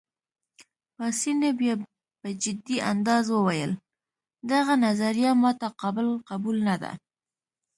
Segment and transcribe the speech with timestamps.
[0.95, 1.73] پاسیني بیا
[2.21, 3.71] په جدي انداز وویل:
[4.51, 6.91] دغه نظریه ما ته قابل قبول نه ده.